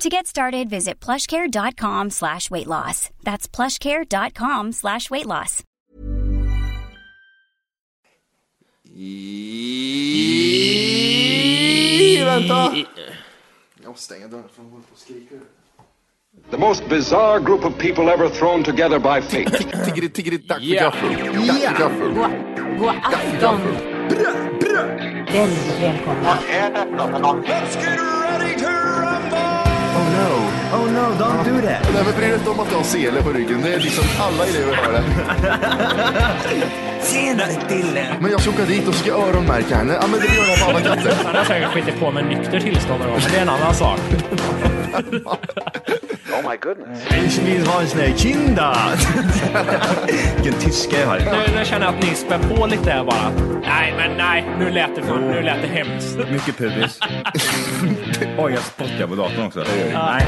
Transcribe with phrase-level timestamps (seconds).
[0.00, 3.10] To get started, visit plushcare.com slash weight loss.
[3.24, 5.64] That's plushcare.com slash weight loss.
[8.94, 9.08] I...
[12.24, 12.74] Vänta!
[13.82, 15.38] Jag måste dörren för hon håller på och skriker.
[16.50, 19.50] The most bizarre group of people ever thrown together by fate.
[19.84, 20.82] Tiggeri, tiggeri, dack för Ja.
[20.82, 21.46] gaffel.
[21.46, 22.14] Dack för gaffel.
[22.78, 23.60] God afton!
[25.32, 26.38] Väldigt välkomna.
[27.22, 27.42] Oh
[30.08, 30.28] no,
[30.76, 31.82] oh no, don't do that.
[31.94, 33.62] Nej men bry dig inte om att du har sele på ryggen.
[33.62, 35.04] Det är liksom alla elever har det.
[37.00, 38.06] Senare Dille.
[38.20, 39.98] Men jag ska åka dit och ska öronmärka henne.
[40.00, 41.14] Ja men det gör jag på alla katter.
[41.24, 43.74] Han har säkert skitit på med nykter tillstånd någon gång, men det är en annan
[43.74, 44.00] sak.
[47.26, 48.76] Ich vill ha en sån här kinda.
[50.36, 51.18] Vilken tyska jag har.
[51.18, 53.32] Nu, nu känner jag att ni spär på lite här bara.
[53.62, 56.16] Nej, men nej, nu lät det, fan, nu lät det hemskt.
[56.30, 57.00] Mycket pubis.
[58.38, 59.64] Oj, jag spottar på datorn också.
[59.92, 60.26] Nej.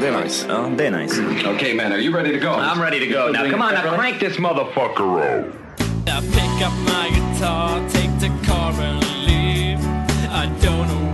[0.00, 0.46] Det är nice.
[0.76, 1.22] Det är nice.
[1.54, 2.52] okay, man, are you ready to go?
[2.52, 3.50] I'm ready to go now.
[3.50, 5.54] Come on, now crank this motherfucker up.
[6.06, 9.78] I pick up my guitar, take the car and leave.
[10.30, 11.13] I don't know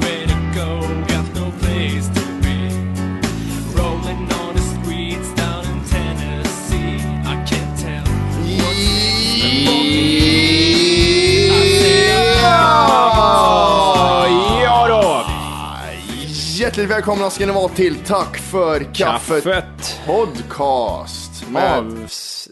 [16.80, 20.00] Hjärtligt välkomna ska ni vara till Tack för kaffet, Kaffet.
[20.06, 21.48] podcast.
[21.50, 21.78] Med...
[21.78, 22.48] Avs...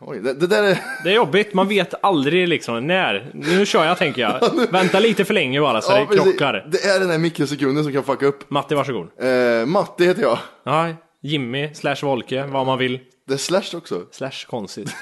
[0.00, 0.78] Oj, det, det där är...
[1.04, 3.30] Det är jobbigt, man vet aldrig liksom när.
[3.34, 4.70] Nu kör jag tänker jag.
[4.72, 6.22] Vänta lite för länge bara så det precis.
[6.22, 6.68] krockar.
[6.72, 8.50] Det är den där mikrosekunden som kan fucka upp.
[8.50, 9.08] Matte, varsågod.
[9.20, 10.38] Eh, Matte heter jag.
[10.64, 13.00] Ja, Jimmy slash Volke, vad man vill.
[13.28, 14.02] Det är Slash också.
[14.12, 14.88] Slash konstigt.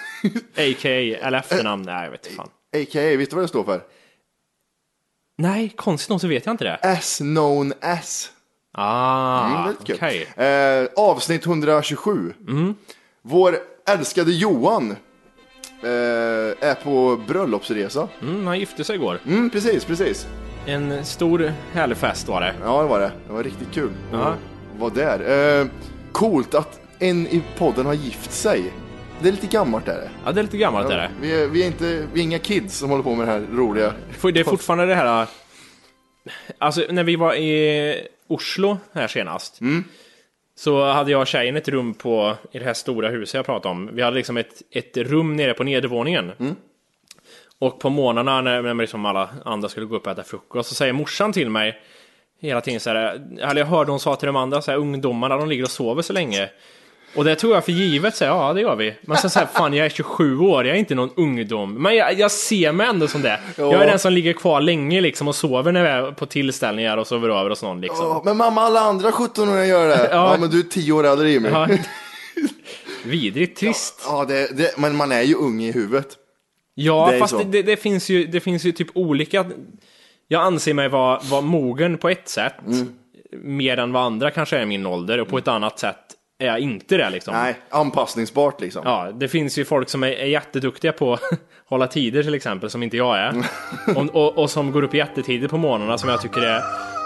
[0.56, 1.16] A.k.a.
[1.26, 2.48] eller efternamn, nej jag vet inte fan.
[2.76, 3.16] A.k.a.
[3.16, 3.80] vet du vad det står för?
[5.38, 6.76] Nej, konstigt nog så vet jag inte det.
[6.76, 8.30] As known as.
[8.76, 10.26] Ah, Mm, okej.
[10.36, 12.34] Eh, avsnitt 127.
[12.48, 12.74] Mm.
[13.22, 13.56] Vår
[13.88, 14.90] älskade Johan
[15.82, 15.88] eh,
[16.68, 18.08] är på bröllopsresa.
[18.22, 19.18] Mm, han gifte sig igår.
[19.26, 20.26] Mm, precis, precis.
[20.66, 22.54] En stor härlig fest var det.
[22.64, 23.10] Ja, det var det.
[23.26, 24.18] Det var riktigt kul Ja.
[24.18, 24.38] att
[24.80, 25.60] vara där.
[25.60, 25.66] Eh,
[26.12, 28.72] coolt att en i podden har gift sig.
[29.20, 30.10] Det är lite gammalt är det.
[30.24, 31.10] Ja, det är lite gammalt är det.
[31.20, 33.40] Vi är, vi är inte, vi är inga kids som håller på med det här
[33.52, 33.92] roliga.
[34.22, 35.26] Det är fortfarande det här...
[36.58, 39.60] Alltså, när vi var i Oslo här senast.
[40.56, 43.72] Så hade jag och tjejen ett rum på, i det här stora huset jag pratade
[43.72, 43.90] om.
[43.92, 46.32] Vi hade liksom ett, ett rum nere på nedervåningen.
[47.58, 50.74] Och på morgnarna när, när liksom alla andra skulle gå upp och äta frukost så
[50.74, 51.80] säger morsan till mig
[52.40, 52.96] hela tiden så här,
[53.40, 56.02] eller jag hörde hon sa till de andra så här, ungdomarna, de ligger och sover
[56.02, 56.50] så länge.
[57.16, 58.94] Och det tog jag för givet, så här, ja det gör vi.
[59.02, 61.74] Men sen så här, fan jag är 27 år, jag är inte någon ungdom.
[61.82, 63.40] Men jag, jag ser mig ändå som det.
[63.56, 66.96] Jag är den som ligger kvar länge liksom och sover när vi är på tillställningar
[66.96, 68.06] och sover över hos någon liksom.
[68.06, 70.08] Ja, men mamma, alla andra 17-åringar gör det.
[70.10, 70.32] ja.
[70.32, 70.36] Ja.
[70.40, 71.48] men du är 10 år äldre Jimmy.
[71.48, 71.68] Ja.
[71.70, 71.76] Ja,
[73.04, 74.02] Vidrigt trist.
[74.28, 76.08] det, det, men man är ju ung i huvudet.
[76.74, 79.44] Ja, Det fast det, det, det, finns ju, det finns ju typ olika...
[80.28, 82.92] Jag anser mig vara, vara mogen på ett sätt, Mm.
[83.32, 85.96] mer än vad andra kanske är i min ålder, och på ett annat sätt
[86.38, 87.34] är jag inte det liksom.
[87.34, 88.82] Nej, anpassningsbart liksom.
[88.84, 91.20] Ja, det finns ju folk som är, är jätteduktiga på att
[91.66, 93.34] hålla tider till exempel, som inte jag är.
[93.96, 96.62] och, och, och som går upp jättetidigt på morgnarna som jag tycker är...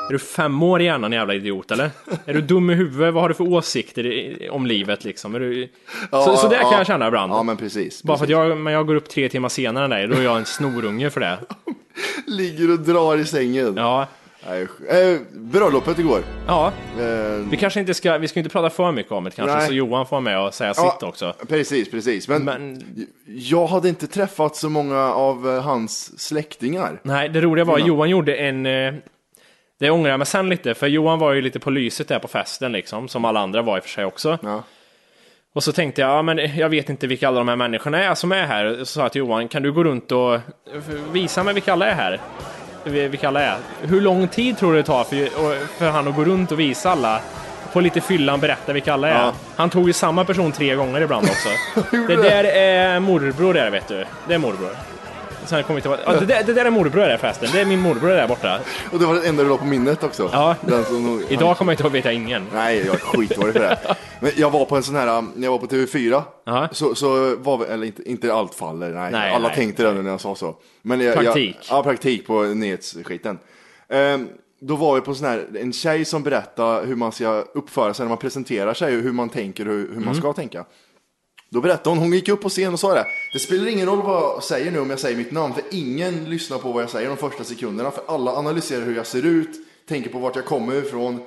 [0.08, 1.90] Är du fem år i hjärnan jävla idiot eller?
[2.24, 3.14] Är du dum i huvudet?
[3.14, 5.34] Vad har du för åsikter i, om livet liksom?
[5.34, 5.68] Är du...
[6.10, 7.32] så, så där kan jag känna ibland.
[7.32, 8.02] Ja, men precis.
[8.02, 8.48] Bara för att precis.
[8.48, 11.10] jag, men jag går upp tre timmar senare än dig, då är jag en snorunge
[11.10, 11.38] för det.
[12.26, 13.74] Ligger och drar i sängen.
[13.76, 14.06] Ja,
[14.48, 16.20] Nej, eh, bröllopet igår.
[16.46, 16.72] ja.
[17.00, 17.04] Eh,
[17.50, 19.66] Vi kanske inte ska, vi ska inte prata för mycket om det kanske, Nej.
[19.66, 21.34] så Johan får vara med och säga sitt också.
[21.48, 22.28] Precis, precis.
[22.28, 22.82] Men, Men
[23.26, 27.00] jag hade inte träffat så många av eh, hans släktingar.
[27.02, 27.86] nej, det roliga var, Ja.
[27.86, 28.94] Johan gjorde en, eh,
[29.80, 32.28] Det ångrar jag mig sen lite, för Johan var ju lite på lyset där på
[32.28, 34.38] festen liksom, som alla andra var i och för sig också.
[34.42, 34.62] Ja.
[35.54, 38.14] Och så tänkte jag, ja men jag vet inte vilka alla de här människorna är
[38.14, 38.76] som är här.
[38.78, 40.38] Så sa jag till Johan, kan du gå runt och
[41.12, 42.20] visa mig vilka alla är här?
[42.84, 43.56] Vilka alla är.
[43.82, 46.90] Hur lång tid tror du det tar för, för han att gå runt och visa
[46.90, 47.20] alla?
[47.72, 49.24] På lite fyllan berätta vilka alla är.
[49.24, 49.32] Ja.
[49.56, 51.48] Han tog ju samma person tre gånger ibland också.
[52.08, 54.04] det där är morbror där vet du.
[54.28, 54.70] Det är morbror.
[55.44, 57.48] Sen kom vi till, ja, det, där, det där är morbror där förresten.
[57.52, 58.58] Det är min morbror där borta.
[58.92, 60.30] Och det var det enda du la på minnet också.
[60.32, 60.54] Ja.
[60.60, 62.46] Den som Idag kommer jag inte ihåg, vet jag ingen.
[62.54, 63.78] Nej, jag skitdålig för det.
[64.20, 66.68] Men jag var på en sån här, när jag var på TV4, Ja.
[66.72, 69.12] så, så var vi, eller inte, inte allt faller, nej.
[69.12, 69.56] Nej, Alla nej.
[69.56, 70.56] tänkte det när jag sa så.
[70.82, 71.56] Men jag, Praktik.
[71.68, 73.38] Jag, ja, praktik på nyhetsskiten.
[73.88, 74.28] Ehm,
[74.60, 78.04] då var vi på sån här, en tjej som berättade hur man ska uppföra sig
[78.04, 80.14] när man presenterar sig, hur man tänker och hur, hur man Mm.
[80.14, 80.64] ska tänka.
[81.50, 83.04] Då berättade hon, hon gick upp på scen och sa det.
[83.32, 86.24] Det spelar ingen roll vad jag säger nu om jag säger mitt namn, för ingen
[86.30, 87.90] lyssnar på vad jag säger de första sekunderna.
[87.90, 89.50] För alla analyserar hur jag ser ut,
[89.88, 91.20] tänker på vart jag kommer ifrån,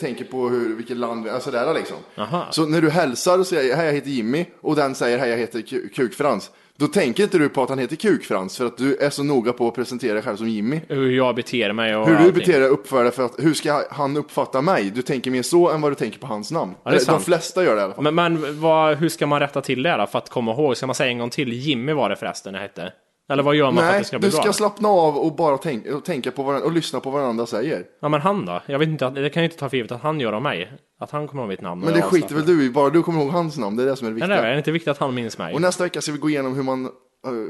[0.00, 1.96] tänker på hur, vilket land, alltså där liksom.
[2.16, 2.46] Aha.
[2.50, 5.38] Så när du hälsar och säger hej jag heter Jimmy och den säger hej jag
[5.38, 6.50] heter Ku- Kukfrans.
[6.78, 9.52] Då tänker inte du på att han heter Kukfrans för att du är så noga
[9.52, 10.80] på att presentera dig själv som Jimmy.
[10.88, 12.34] Hur jag beter mig och Hur du allting.
[12.34, 14.90] beter dig uppför dig för att hur ska han uppfatta mig?
[14.94, 16.74] Du tänker mer så än vad du tänker på hans namn.
[16.82, 17.24] Ja, det är Eller, De sant.
[17.24, 18.04] flesta gör det i alla fall.
[18.04, 20.76] Men, men vad, hur ska man rätta till det då för att komma ihåg?
[20.76, 21.52] Ska man säga en gång till?
[21.52, 22.92] Jimmy var det förresten det hette.
[23.28, 24.52] Eller vad gör man för att Nej, det ska bli du ska bra?
[24.52, 27.84] slappna av och bara tänk, och tänka på varandra och lyssna på vad varandra säger.
[28.00, 28.62] Ja men han då?
[28.66, 30.72] Jag vet inte, det kan jag inte ta för givet att han gör av mig.
[31.00, 31.80] Att han kommer ihåg mitt namn.
[31.84, 33.96] Men det skiter väl du i, bara du kommer ihåg hans namn, det är det
[33.96, 34.40] som är det Nej, viktiga.
[34.42, 35.54] nej, är det inte viktigt att han minns mig?
[35.54, 36.92] Och nästa vecka ska vi gå igenom hur man, uh,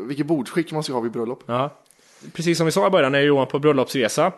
[0.09, 1.43] vilket bordsskick man ska ha vid bröllop.
[1.47, 1.71] Ja.
[2.33, 4.33] Precis som vi sa i början är Johan på bröllopsresa.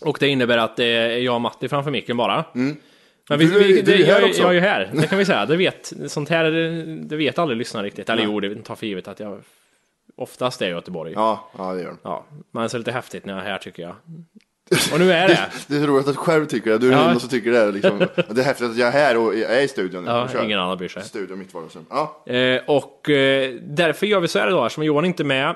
[0.00, 2.44] Och det innebär att det är jag och Matti framför micken bara.
[2.52, 2.76] Men
[3.28, 3.48] vi, Mm.
[3.50, 4.42] Du är- vi, du är det, här jag, också.
[4.42, 5.46] jag är ju här, det kan vi säga.
[5.46, 6.44] Det vet, sånt här,
[7.08, 8.10] det vet aldrig lyssnaren riktigt.
[8.10, 9.40] Eller jo, det tar för givet att jag
[10.16, 11.12] oftast är Göteborg.
[11.12, 11.50] Ja.
[11.58, 12.12] Ja, ja det gör den.
[12.50, 13.94] men det är så lite häftigt när jag är här tycker jag.
[14.92, 15.38] Och nu är det.
[15.68, 16.98] Det är roligt att du själv tycker det, du är Ja.
[16.98, 17.72] den enda som tycker det.
[17.72, 17.98] Liksom.
[18.28, 20.10] Det är häftigt att jag är här och jag är i studion nu.
[20.10, 21.02] Ja, ingen annan bryr sig.
[21.02, 21.86] Studion, mitt vardagsrum.
[21.90, 22.22] Ja.
[22.32, 25.54] Eh, och eh, därför gör vi så här idag, eftersom Johan inte är med.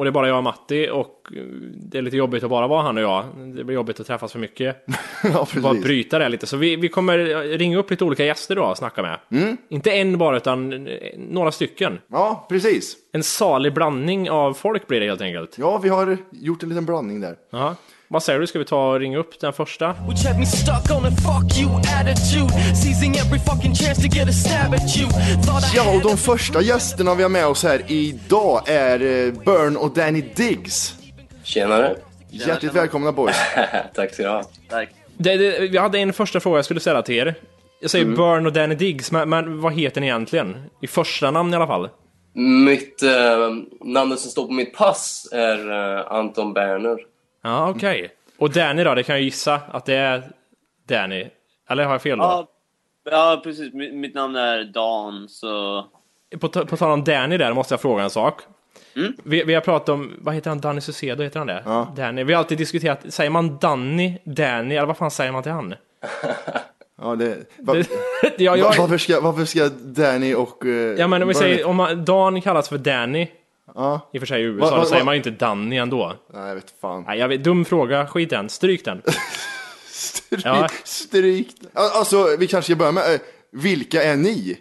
[0.00, 1.42] Och det är bara jag och Matti och eh,
[1.74, 3.24] det är lite jobbigt att bara vara han och jag.
[3.36, 4.86] Det blir jobbigt att träffas för mycket.
[5.22, 6.46] ja, Bara bryta det lite.
[6.46, 7.18] Så vi, vi kommer
[7.58, 9.18] ringa upp lite olika gäster då och snacka med.
[9.30, 9.56] Mm.
[9.68, 11.98] Inte en bara, utan eh, några stycken.
[12.06, 12.96] Ja, precis.
[13.12, 15.58] En salig blandning av folk blir det helt enkelt.
[15.58, 17.36] Ja, vi har gjort en liten blandning där.
[17.50, 17.76] Ja.
[18.12, 19.96] Vad säger du, ska vi ta och ringa upp den första?
[25.74, 29.94] Ja, och de första gästerna vi har med oss här idag är eh, Burn och
[29.94, 30.94] Danny Diggs.
[31.42, 31.96] Tjenare.
[32.30, 33.36] Hjärtligt välkomna boys.
[33.94, 34.42] Tack ska du ha.
[35.16, 37.34] Det, det, vi hade en första fråga jag skulle ställa till er.
[37.80, 38.16] Jag säger Mm.
[38.16, 40.56] Burn och Danny Diggs, men, men vad heter ni egentligen?
[40.80, 41.88] I första namn i alla fall.
[42.34, 43.10] Mitt eh,
[43.84, 47.09] namnet som står på mitt pass är eh, Anton Berner.
[47.42, 48.10] Ja, okej.
[48.38, 50.30] Och Danny då, det kan jag gissa att det är
[50.88, 51.26] Danny.
[51.68, 52.24] Eller har jag fel då?
[52.24, 52.46] Ja,
[53.10, 53.74] ja precis.
[53.74, 55.84] Mitt, mitt namn är Dan, så...
[56.40, 58.42] På, ta- på tal om Danny där måste jag fråga en sak.
[58.96, 59.12] Mm.
[59.24, 61.62] Vi, vi har pratat om, vad heter han, Danny Saucedo, heter han det?
[61.64, 61.92] Ja.
[61.96, 62.24] Danny.
[62.24, 65.74] Vi har alltid diskuterat, säger man Danny, Danny, eller vad fan säger man till han?
[67.02, 67.74] Ja, det, va,
[68.38, 70.66] ja, va, jag, varför, ska, varför ska Danny och...
[70.66, 73.28] eh, ja, men om vi säger, om man, Dan kallas för Danny,
[73.74, 74.10] Ja.
[74.12, 75.76] i och för sig i USA, Va- va- då säger va- man ju inte Danny
[75.76, 76.12] ändå.
[76.34, 77.04] Nej, jag vet fan.
[77.06, 79.02] Nej, jag vet, dum fråga, skit den, stryk den.
[79.92, 80.68] Stryk, Ja.
[80.84, 81.48] stryk.
[81.74, 83.20] Al- Alltså, vi kanske ska börja med, eh,
[83.52, 84.56] vilka är ni?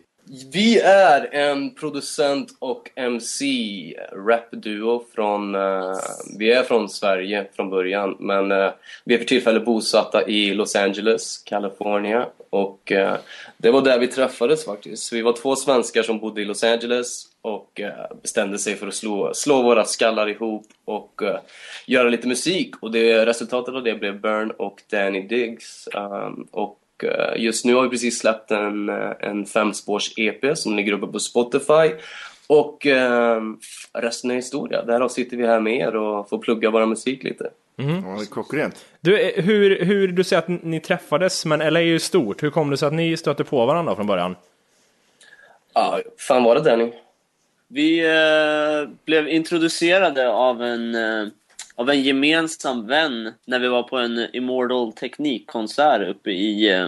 [0.52, 5.56] Vi är en producent och MC rapduo från...
[5.56, 5.98] Uh,
[6.40, 8.72] vi är från Sverige från början, men uh,
[9.06, 12.28] vi är för tillfället bosatta i Los Angeles, California.
[12.50, 13.14] Och uh,
[13.58, 15.14] det var där vi träffades faktiskt.
[15.14, 17.82] Vi var två svenskar som bodde i Los Angeles och
[18.22, 21.22] bestämde sig för att slå, slå våra skallar ihop och
[21.86, 22.76] göra lite musik.
[22.82, 25.88] Och det, resultatet av det blev Burn och Danny Diggs.
[25.94, 26.80] Um, och
[27.36, 31.92] just nu har vi precis släppt en, eh, en femspårs-EP som ligger uppe på Spotify.
[32.48, 33.42] Och eh,
[33.94, 34.86] resten är historia.
[34.86, 37.50] Där sitter vi här med er och får plugga vår musik lite.
[37.76, 38.86] Ja, det är klockrent.
[39.02, 42.44] Du, eh, hur, hur, du säger att ni träffades, men LA är ju stort.
[42.44, 44.36] Hur kom det sig att ni stötte på varandra från början?
[45.74, 46.92] Ja, fan var det Danny?
[47.68, 51.28] Vi eh, blev introducerade av en, eh,
[51.80, 56.88] av en gemensam vän när vi var på en Immortal Teknikkonsert uppe i, eh,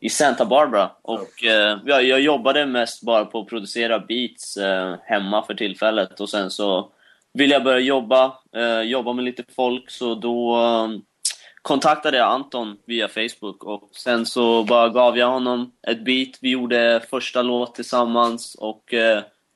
[0.00, 0.90] i Santa Barbara.
[1.02, 6.20] Och eh, ja, jag jobbade mest bara på att producera beats eh, hemma för tillfället.
[6.20, 6.90] Och sen så
[7.32, 9.90] ville jag börja jobba, eh, jobba med lite folk.
[9.90, 10.58] Så då
[11.62, 13.64] kontaktade jag Anton via Facebook.
[13.64, 16.38] Och sen så bara gav jag honom ett beat.
[16.40, 18.54] Vi gjorde första låt tillsammans.
[18.54, 18.94] Och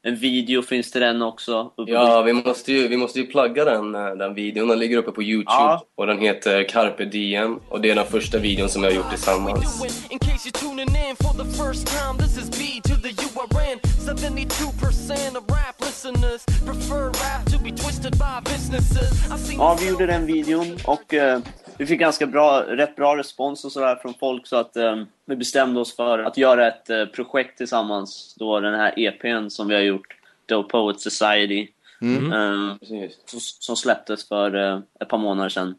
[0.04, 1.73] en video finns till den också.
[1.76, 4.68] Ja, vi måste ju, vi måste ju plugga den, eh, den videon.
[4.68, 5.82] Den ligger uppe på Youtube Ja.
[5.97, 9.11] och den heter Carpe Diem och det är den första videon som jag har gjort
[9.11, 9.82] tillsammans.
[10.11, 13.78] In case you're tuning in for the first time, this is B to the URN.
[14.06, 19.12] 72% of rap listeners prefer rap to be twisted by businesses.
[19.35, 21.38] I seen Ja, vi gjorde den videon och eh,
[21.82, 25.36] vi fick ganska bra, rätt bra respons och sådär från folk så att eh, vi
[25.36, 28.34] bestämde oss för att göra ett eh, projekt tillsammans.
[28.38, 31.60] Då den här EPn som vi har gjort, Dope Poet Society,
[32.02, 33.18] eh, Precis.
[33.26, 35.74] som, som släpptes för eh, ett par månader sedan.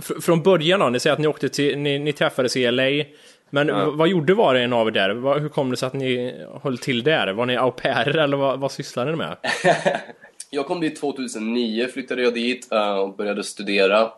[0.00, 3.04] Fr- Från början då, ni säger att ni åkte till, ni, ni träffades i LA.
[3.50, 5.10] Men v- vad gjorde var och en av er där?
[5.10, 7.32] Vad- Hur kom det sig att ni höll till där?
[7.32, 9.36] Var ni au pairer eller vad, vad sysslade ni med?
[10.50, 14.10] Jag kom dit 2009, flyttade jag dit eh, och började studera.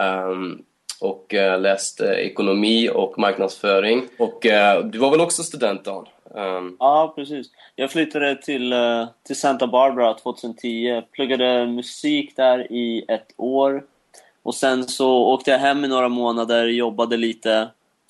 [0.00, 0.58] Ehm,
[1.00, 4.08] och eh, läste ekonomi och marknadsföring.
[4.18, 6.06] Och eh, du var väl också student Dan?
[6.36, 7.46] Ehm, Ja, precis.
[7.76, 13.82] Jag flyttade till, eh, till Santa Barbara 2010, pluggade musik där i ett år.
[14.42, 17.52] Och sen så åkte jag hem i några månader, jobbade lite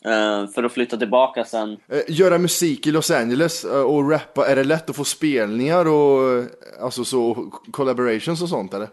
[0.05, 1.77] eh, för att flytta tillbaka sen.
[1.89, 5.89] Eh, Göra musik i Los Angeles eh, och rappa, är det lätt att få spelningar
[5.89, 6.45] och eh,
[6.81, 8.89] alltså så collaborations och sånt eller?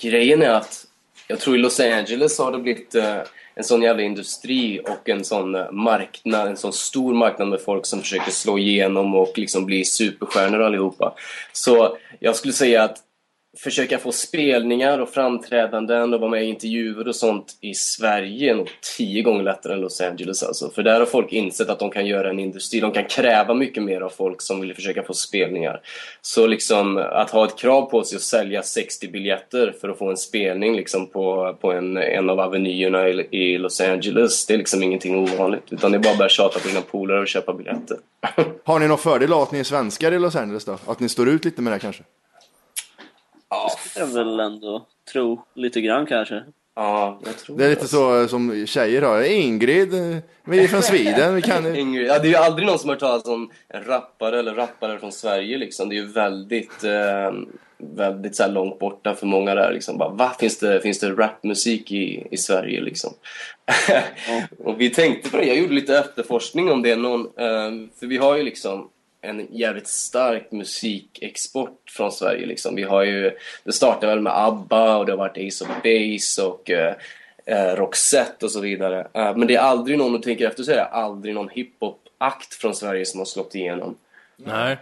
[0.00, 0.86] Grejen är att
[1.32, 3.18] jag tror i Los Angeles har det blivit eh,
[3.54, 7.86] en sån jävla industri och en sån eh, marknad, en sån stor marknad med folk
[7.86, 11.14] som försöker slå igenom och liksom bli superstjärnor allihopa.
[11.52, 12.96] Så jag skulle säga att
[13.58, 18.54] försöka få spelningar och framträdanden och vara med i intervjuer och sånt i Sverige är
[18.54, 20.70] nog tio gånger lättare än Los Angeles alltså.
[20.70, 23.82] För där har folk insett att de kan göra en industri, de kan kräva mycket
[23.82, 25.80] mer av folk som vill försöka få spelningar.
[26.22, 30.10] Så liksom att ha ett krav på sig att sälja 60 biljetter för att få
[30.10, 34.58] en spelning liksom på, på en, en av avenyerna i, i Los Angeles, det är
[34.58, 35.64] liksom ingenting ovanligt.
[35.70, 37.96] Utan det är bara att börja tjata på dina polare och köpa biljetter.
[38.64, 40.78] Har ni någon fördel av att ni är svenskar i Los Angeles då?
[40.86, 42.02] Att ni står ut lite med det kanske?
[43.96, 46.44] Jag vill ändå tro lite grann kanske.
[46.74, 49.22] Ja, jag tror Det är lite så eh, som tjejer har.
[49.22, 51.76] Ingrid, eh, vi är från Sweden, vi kan...
[51.76, 54.54] Ingrid, ja, det är ju aldrig någon som har hört talas om en rappare eller
[54.54, 55.88] rappare från Sverige liksom.
[55.88, 57.32] Det är ju väldigt, eh,
[57.78, 59.98] väldigt så här långt borta för många där liksom.
[59.98, 60.32] Bara, va?
[60.40, 63.12] Finns det, finns det rapmusik i, i Sverige liksom?
[64.64, 68.16] och vi tänkte på det, jag gjorde lite efterforskning om det någon, eh, för vi
[68.16, 68.88] har ju liksom
[69.22, 72.74] en jävligt stark musikexport från Sverige liksom.
[72.74, 73.30] Vi har ju,
[73.64, 76.94] det startade väl med ABBA och det har varit Ace of Base och eh,
[77.46, 79.06] eh, Roxette och så vidare.
[79.12, 82.54] Eh, men det är aldrig någon, och tänker efter så är det aldrig någon hiphop-akt
[82.54, 83.96] från Sverige som har slått igenom.
[84.36, 84.76] Nej.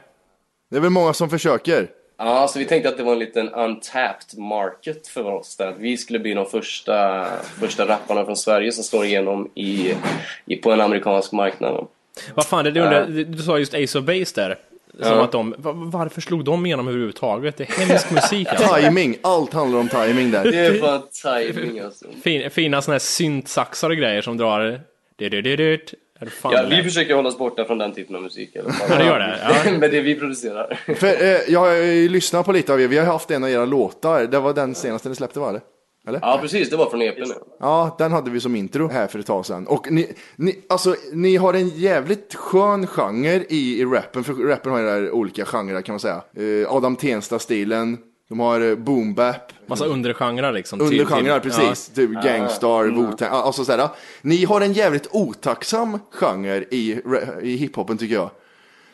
[0.69, 1.89] Det är väl många som försöker.
[2.17, 5.67] Ja, så vi tänkte att det var en liten untapped market för oss där.
[5.67, 7.27] Att vi skulle bli de första,
[7.61, 9.95] första rapparna från Sverige som slår igenom i,
[10.47, 11.87] i, på en amerikansk marknad.
[12.35, 14.57] Vad fan, det, det undrar, du sa just Ace of Base där.
[15.03, 15.25] Som Ja.
[15.25, 17.57] att de, va- varför slog de igenom överhuvudtaget?
[17.57, 18.75] Det är hemsk musik alltså.
[18.75, 20.45] Timing, allt handlar om timing där.
[20.45, 21.03] Det är fan
[21.53, 22.05] timing alltså.
[22.25, 24.81] Fin, fina såna här syntsaxar och grejer som drar...
[26.43, 26.83] Ja, vi där?
[26.83, 28.73] försöker hålla oss borta från den typen av musik fall.
[28.91, 29.39] Ja, det gör det.
[29.65, 29.71] Ja.
[29.79, 30.79] Men det vi producerar.
[30.95, 33.51] För, eh, jag har ju lyssnat på lite av er, vi har haft en av
[33.51, 34.27] era låtar.
[34.27, 35.61] Det var den senaste ni släppte var det?
[36.07, 36.19] Eller?
[36.23, 36.71] Ja, precis.
[36.71, 37.23] Det var från EPn.
[37.27, 37.35] ja.
[37.61, 39.67] Ja, den hade vi som intro här för ett tag sedan.
[39.67, 44.73] Och ni, ni, alltså, ni har en jävligt skön genre i, i rappen, för rappen
[44.73, 46.23] har ju där olika genrer kan man säga.
[46.37, 50.81] Eh, Adam Tensta-stilen, de har eh, boom bap, Massa undergenrer liksom.
[50.81, 51.89] undergenrer, till- precis.
[51.89, 53.89] Typ Gangstar, Wu-Tang, alltså sådär.
[54.23, 57.01] Ni har en jävligt otacksam genre i,
[57.43, 58.31] i hiphopen tycker jag.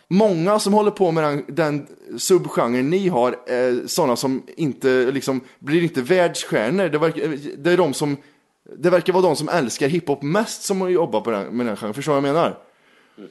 [0.09, 1.87] Många som håller på med den, den
[2.19, 6.89] subgenren ni har är sådana som inte liksom blir inte världsstjärnor.
[6.89, 8.17] Det, verkar, det är de som
[8.79, 11.95] det verkar vara de som älskar hiphop mest som jobbar på den, med den genren.
[11.95, 12.59] Förstår du vad jag menar?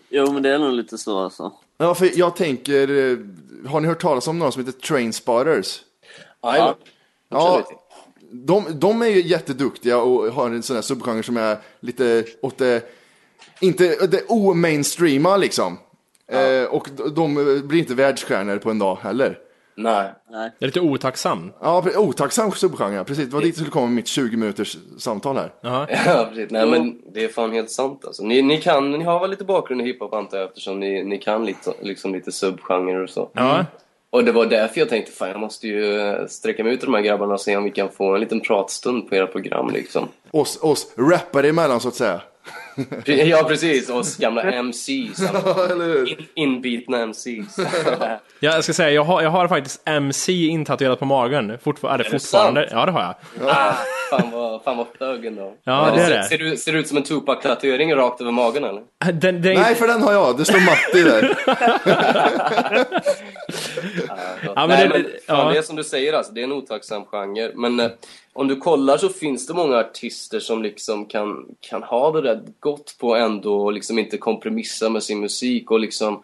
[0.10, 1.52] Jo, men det är nog lite så alltså.
[1.78, 3.18] Ja, för jag tänker, eh,
[3.70, 5.82] har ni hört talas om några som heter Trainspotters?
[6.42, 6.76] Ja,
[7.30, 7.66] Absolut.
[8.32, 12.58] de, de är ju jätteduktiga och har en sån här subgenre som är lite åt
[12.58, 12.82] det,
[13.62, 15.78] inte det o-mainstreama liksom.
[16.32, 19.40] Eh, och de, de blir inte världsstjärnor på en dag heller.
[19.78, 20.12] Nej.
[20.30, 20.52] Nej.
[20.60, 21.52] Det är lite otacksam.
[21.62, 23.26] Ja, otacksam subgenre, precis.
[23.26, 25.54] Det var dit jag skulle komma med mitt 20 minuters samtal här.
[25.62, 25.88] Jaha.
[26.06, 26.52] Ja, precis.
[26.52, 28.24] Nej, men det är fan helt sant alltså.
[28.24, 31.18] Ni, ni kan, ni har väl lite bakgrund i hiphop antar jag eftersom ni, ni
[31.18, 33.30] kan lite, liksom lite subgenrer och så.
[33.34, 33.66] Ja.
[34.10, 36.92] Och det var därför jag tänkte fan jag måste ju eh, sträcka mig ut till
[36.92, 39.70] de här grabbarna och se om vi kan få en liten pratstund på era program
[39.74, 40.08] liksom.
[40.32, 42.22] Oss, oss rappare emellan så att säga.
[43.06, 43.90] Ja, precis.
[43.90, 45.20] Oss gamla MCs.
[46.08, 47.58] In, inbitna MCs.
[48.40, 51.58] Ja, jag ska säga, jag har, jag har faktiskt MC intatuerat på magen.
[51.64, 52.62] Fortfar- eller det fortfarande.
[52.62, 52.72] sant?
[52.72, 53.16] Ja, det har jag.
[53.50, 53.74] ah,
[54.10, 55.54] fan vad, fan vad ändå.
[55.64, 56.24] Ja, det är det.
[56.24, 58.82] Ser, du, ser du ut som en Tupac-tatuering rakt över magen eller?
[59.14, 60.38] Den, den, Nej, för den har jag.
[60.38, 61.36] Det står Matti där.
[64.56, 65.52] Ja, men Nej, det- men fan, ja.
[65.52, 67.52] det är som du säger, alltså, det är en otacksam genre.
[67.56, 67.92] Men eh,
[68.34, 72.44] om du kollar så finns det många artister som liksom kan, kan ha det rätt
[72.60, 76.24] gott på ändå och liksom inte kompromissa med sin musik och liksom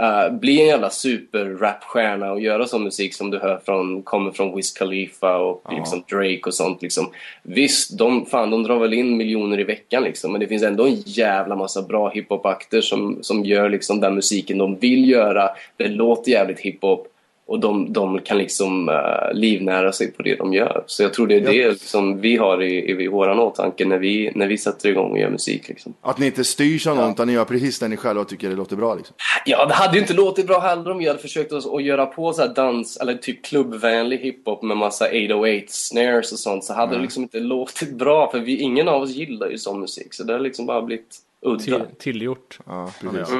[0.00, 4.56] eh, bli en jävla super-rapstjärna och göra sån musik som du hör från, kommer från
[4.56, 7.10] Wiz Khalifa och liksom Drake och sånt liksom.
[7.42, 10.86] Visst, de, fan, de drar väl in miljoner i veckan liksom, men det finns ändå
[10.86, 15.50] en jävla massa bra hiphop-akter som, som gör liksom den musiken de vill göra.
[15.76, 17.08] Det låter jävligt hiphop
[17.48, 18.94] och de, de kan liksom uh,
[19.32, 20.84] livnära sig på det de gör.
[20.86, 23.98] Så jag tror det är det som vi har i, i, i våran åtanke när
[23.98, 25.68] vi, när vi sätter igång och gör musik.
[25.68, 25.94] Liksom.
[26.00, 28.56] Att ni inte styrs av någon, utan ni gör precis det ni själva tycker det
[28.56, 28.94] låter bra.
[28.94, 29.16] Liksom.
[29.44, 32.06] Ja, det hade ju inte låtit bra heller om vi hade försökt oss att göra
[32.06, 36.74] på så här dans eller typ klubbvänlig hiphop med massa 808 snares och sånt så
[36.74, 40.14] hade det liksom inte låtit bra för vi, ingen av oss gillar ju sån musik
[40.14, 41.62] så det har liksom bara blivit udda.
[41.62, 42.58] till, tillgjort.
[42.66, 43.34] Ja, precis.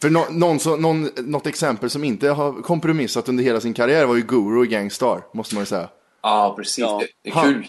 [0.00, 4.06] För nå- någon, så, någon, något exempel som inte har kompromissat under hela sin karriär
[4.06, 5.88] var ju Guru i Gangstar, måste man ju säga.
[6.22, 6.78] Ja, precis.
[6.78, 7.00] Ja.
[7.00, 7.68] Det, det är kul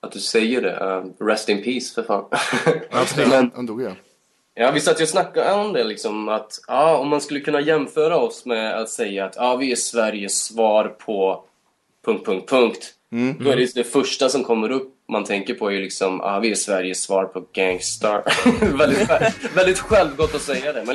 [0.00, 1.02] att du säger det.
[1.20, 2.24] Uh, rest in peace för fan.
[3.30, 3.90] Men, han dog ju.
[4.54, 7.60] ja, vi satt ju och snackade om det liksom att ja, om man skulle kunna
[7.60, 11.44] jämföra oss med att säga att ja, vi är Sveriges svar på
[12.06, 12.92] punkt, punkt, punkt.
[13.40, 16.38] Då är det det första som kommer upp man tänker på är ju liksom, ja,
[16.38, 18.22] vi är Sveriges svar på Gangstar.
[18.78, 20.94] väldigt, väldigt självgott att säga det, men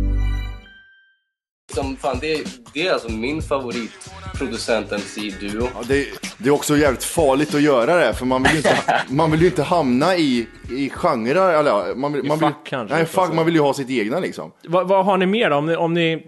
[1.73, 5.67] Som fan, det, det är alltså min favoritproducent MC-duo.
[5.75, 6.07] Ja, det,
[6.37, 8.77] det är också jävligt farligt att göra det, för man vill ju inte,
[9.09, 11.59] man vill ju inte hamna i, i genrer.
[11.59, 14.19] Eller, man vill, I man vill, kanske, Nej, fuck, man vill ju ha sitt egna
[14.19, 14.51] liksom.
[14.63, 15.55] Vad, vad har ni mer då?
[15.55, 16.25] Om ni, om ni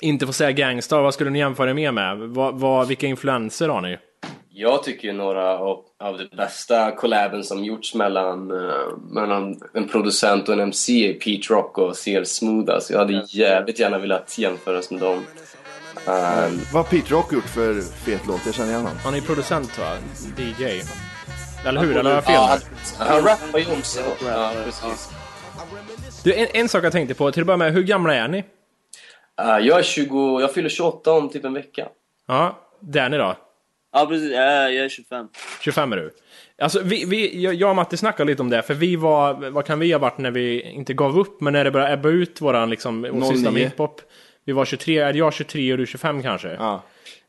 [0.00, 2.18] inte får säga Gangstar, vad skulle ni jämföra mer med?
[2.18, 3.98] Vad, vad, vilka influenser har ni?
[4.58, 9.88] Jag tycker ju några av, av de bästa collaben som gjorts mellan, eh, mellan en
[9.88, 12.74] producent och en MC är Pete Rock och CL Smooth.
[12.74, 15.14] Alltså jag hade jävligt gärna velat jämföras med dem.
[15.14, 15.24] Um,
[16.72, 18.46] Vad har Pete Rock gjort för fet låt?
[18.46, 18.98] Jag känner igen honom.
[19.04, 19.96] Han är producent va?
[20.38, 20.64] DJ?
[21.66, 21.96] Eller hur?
[21.96, 22.58] Eller har jag fel ja,
[22.98, 24.00] han, han rappar ju också.
[24.26, 25.10] Ja, precis.
[26.24, 28.38] Du, en, en sak jag tänkte på, till att börja med, hur gamla är ni?
[29.40, 31.88] Eh, jag är 20, jag fyller 28 om typ en vecka.
[32.26, 33.36] Ja, Danny då?
[33.96, 34.32] Ja, precis.
[34.32, 35.26] Jag jag är 25.
[35.60, 36.10] 25 är du.
[36.58, 39.78] Alltså, vi, vi, jag och Matti snackade lite om det, för vi var, vad kan
[39.78, 42.70] vi ha varit när vi inte gav upp, men när det började ebba ut våran
[42.70, 43.50] liksom, med 09.
[43.50, 44.00] hiphop.
[44.44, 46.48] Vi var 23, är jag 23 och du 25 kanske?
[46.48, 46.82] Ja.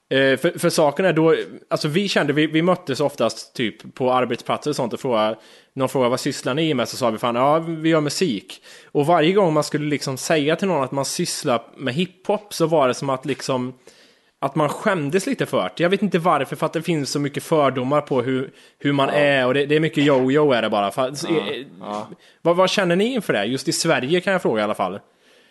[0.10, 1.36] Eh, för, för saken är då,
[1.70, 5.36] alltså vi kände, vi, vi möttes oftast typ på arbetsplatser och sånt och frågade,
[5.74, 6.90] någon frågade vad sysslar ni med?
[6.90, 8.62] Så sa vi fan, ja vi gör musik.
[8.86, 12.66] Och varje gång man skulle liksom säga till någon att man sysslar med hiphop så
[12.66, 13.74] var det som att liksom,
[14.40, 15.84] att man skämdes lite för det.
[15.84, 19.10] Jag vet inte varför, för att det finns så mycket fördomar på hur, hur man
[19.10, 20.92] är och det, det är mycket yo-yo är det bara.
[20.92, 21.66] För, så, eh,
[22.42, 23.46] Vad, vad känner ni inför det?
[23.46, 25.00] Just i Sverige kan jag fråga i alla fall.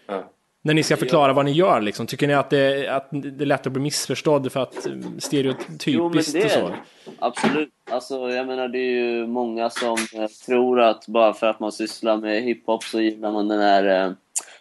[0.07, 0.33] Ja.
[0.63, 2.07] När ni ska förklara vad ni gör liksom.
[2.07, 5.87] Tycker ni att det, att det är lätt att bli missförstådd för att eh, stereotypiskt
[5.87, 6.75] Jo, men det och så?
[7.19, 7.71] Absolut.
[7.91, 11.73] Alltså, jag menar, det är ju många som eh, tror att bara för att man
[11.73, 14.15] sysslar med hiphop så gillar man den här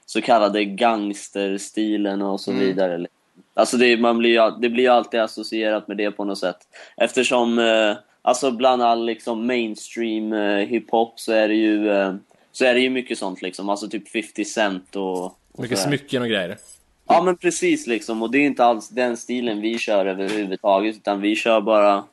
[0.05, 3.07] så kallade gangsterstilen och så vidare.
[3.55, 6.57] Alltså, det, man blir, det blir alltid associerat med det på något sätt.
[6.97, 12.15] Eftersom, eh, alltså bland all liksom mainstream eh, hiphop så är det ju eh,
[12.51, 13.69] så är det ju mycket sånt liksom.
[13.69, 15.25] Alltså typ 50 Cent och...
[15.25, 15.89] och Mycket sådär.
[15.89, 16.57] smycken och grejer.
[17.07, 21.21] Ja men precis liksom, och det är inte alls den stilen vi kör överhuvudtaget, utan
[21.21, 22.03] vi kör bara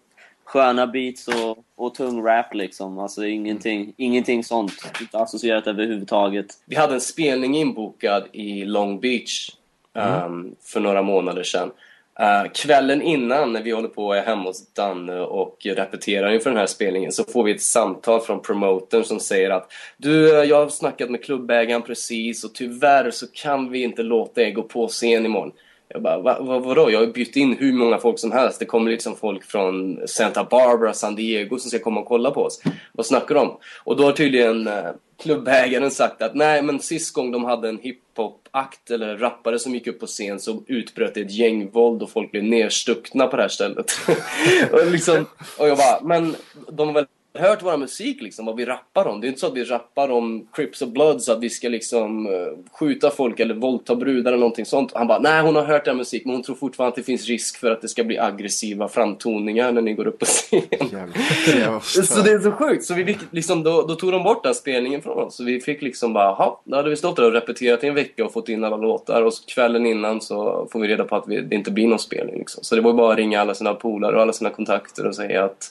[0.44, 2.98] sköna beats och, och tung rap liksom.
[2.98, 4.72] Alltså ingenting, ingenting sånt.
[5.00, 6.46] Inte associerat överhuvudtaget.
[6.66, 9.50] Vi hade en spelning inbokad i Long Beach
[9.94, 10.08] Mm.
[10.08, 11.70] Ehm, för några månader sedan.
[12.18, 16.58] Ehm, kvällen innan, när vi håller på är hemma hos Danne och repeterar inför den
[16.58, 20.56] här spelningen, så får vi ett samtal från promotern som säger att Du, eh, jag
[20.56, 24.88] har snackat med klubbägaren precis och tyvärr så kan vi inte låta er gå på
[24.88, 25.52] scen imorgon.
[25.92, 26.90] Jag bara, va, va, vadå?
[26.90, 28.58] Jag har ju in hur många folk som helst.
[28.58, 32.42] Det kommer liksom folk från Santa Barbara, San Diego som ska komma och kolla på
[32.42, 32.62] oss.
[32.92, 33.56] Vad snackar de om?
[33.84, 34.90] Och då har tydligen eh,
[35.22, 39.86] klubbägaren sagt att nej, men sist gång de hade en hiphop-akt eller rappare som gick
[39.86, 43.48] upp på scen så utbröt det ett gängvåld och folk blev nerstuckna på det här
[43.48, 43.92] stället.
[44.72, 45.26] och, liksom,
[45.58, 46.36] och jag bara, men
[46.68, 49.20] de var väl hört vår musik liksom, vad vi rappar om.
[49.20, 52.26] Det är inte så att vi rappar om Crips och Bloods, att vi ska liksom
[52.26, 52.32] eh,
[52.72, 54.92] skjuta folk eller våldta brudar eller någonting sånt.
[54.94, 57.26] Han bara, nej hon har hört den musik men hon tror fortfarande att det finns
[57.26, 60.62] risk för att det ska bli aggressiva framtoningar när ni går upp på scen.
[62.06, 62.84] så det är så sjukt.
[62.84, 65.36] Så vi fick, liksom, då, då tog de bort den spelningen från oss.
[65.36, 67.94] Så vi fick liksom bara, jaha, då hade vi stått där och repeterat i en
[67.94, 69.22] vecka och fått in alla låtar.
[69.22, 72.38] Och kvällen innan så får vi reda på att vi, det inte blir någon spelning.
[72.38, 72.64] Liksom.
[72.64, 75.44] Så det var bara att ringa alla sina polare och alla sina kontakter och säga
[75.44, 75.70] att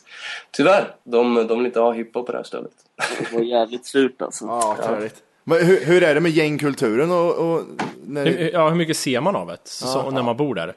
[0.52, 2.72] tyvärr, de, de vill inte ha hiphop på det här stället.
[3.20, 4.46] Det var jävligt surt alltså.
[4.46, 5.16] Ja, törligt.
[5.44, 7.62] Men hur, hur är det med gängkulturen och, och
[8.06, 10.12] när Hur, ja, hur mycket ser man av det så, Ja.
[10.12, 10.74] när man bor där?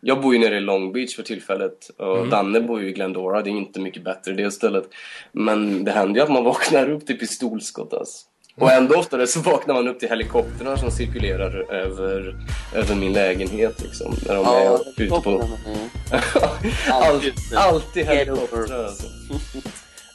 [0.00, 2.30] Jag bor ju nere i Long Beach för tillfället och Mm.
[2.30, 4.84] Danne bor ju i Glendora, det är inte mycket bättre det stället.
[5.32, 8.26] Men det händer ju att man vaknar upp till pistolskott alltså.
[8.56, 12.36] Och ändå oftare så vaknar man upp till helikoptrarna som cirkulerar över,
[12.74, 14.16] över min lägenhet liksom.
[14.26, 15.48] När de är ute på...
[16.90, 19.06] alltid, alltid helikoptrar alltså.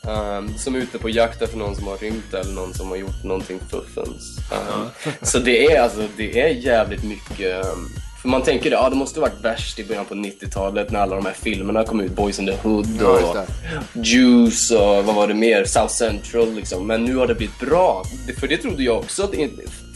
[0.08, 2.96] Um, som är ute på jakt efter någon som har rymt eller någon som har
[2.96, 4.38] gjort någonting fuffens.
[4.52, 4.90] Um,
[5.22, 7.90] så det är alltså, det är jävligt mycket um,
[8.22, 11.26] för man tänker ja det måste varit värst i början på 90-talet när alla de
[11.26, 12.12] här filmerna kom ut.
[12.12, 14.02] Boys in the Hood Ja, och det.
[14.02, 15.66] Juice och vad var det mer?
[15.66, 16.88] South Central liksom.
[16.88, 18.04] Men nu har det blivit bra.
[18.28, 19.32] Det- För det trodde jag också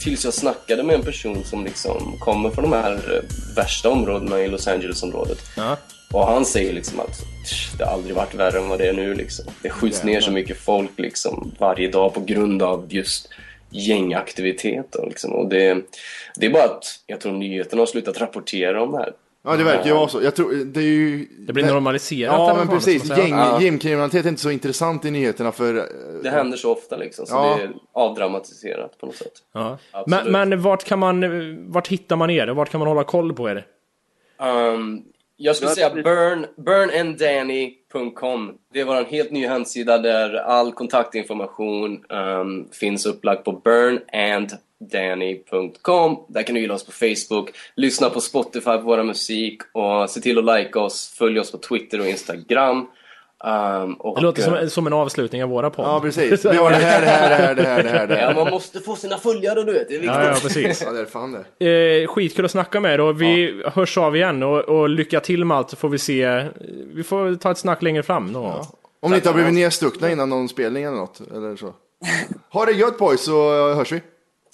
[0.02, 4.40] tills jag snackade med en person som liksom kommer från de här eh, värsta områdena
[4.40, 5.38] i Los Angeles-området.
[6.12, 8.92] Och han säger liksom att "Tch, det har aldrig varit värre än vad det är
[8.92, 9.44] nu liksom.
[9.62, 13.28] Det skjuts ner så mycket folk liksom varje dag på grund av just
[13.72, 15.32] gängaktiviteter liksom.
[15.32, 15.82] Och det,
[16.36, 19.12] det är bara att jag tror nyheterna har slutat rapportera om det här.
[19.44, 20.22] Ja, det verkar ju vara så.
[20.22, 21.26] Jag tror, det är ju...
[21.38, 23.08] Det blir normaliserat, Ja, men precis.
[23.18, 23.62] Gäng, Ja.
[23.62, 25.76] Gängkriminalitet är inte så intressant i nyheterna för...
[25.76, 25.82] eh,
[26.22, 27.56] Det händer så ofta liksom, så Ja.
[27.56, 29.32] det är avdramatiserat på något sätt.
[29.52, 29.78] Ja.
[29.90, 30.32] Absolut.
[30.32, 32.46] Men, men vart kan man, vart hittar man er?
[32.48, 33.66] Vart kan man hålla koll på er?
[34.42, 35.04] Um,
[35.36, 38.54] jag skulle säga burn, burnanddanny.com.
[38.72, 46.24] Det var en helt ny hemsida där all kontaktinformation um, finns upplagd på burnanddanny.com.
[46.28, 50.20] Där kan du gilla oss på Facebook, lyssna på Spotify på vår musik och se
[50.20, 52.86] till att like oss, följ oss på Twitter och Instagram.
[53.44, 55.86] Um, och, Det låter eh, som, som en avslutning av våra podd.
[55.86, 56.44] Ja, precis.
[56.52, 58.06] Vi har det här, det här, det här, det här, det här.
[58.06, 58.22] Det här.
[58.22, 60.16] Ja, man måste få sina följare du vet, det är viktigt.
[60.16, 60.82] Ja, ja, precis.
[60.82, 62.02] Ja, det är fan det.
[62.02, 65.44] Eh, skitkul att snacka med er och vi hörs av igen och, och lycka till
[65.44, 66.48] med allt så får vi se.
[66.94, 68.26] Vi får ta ett snack längre fram.
[68.26, 68.64] Nå.
[69.00, 71.20] Om ni inte har blivit nedstuckna innan någon spelning eller något.
[71.20, 71.74] Eller så.
[72.52, 74.02] Ha det gött boys så hörs vi.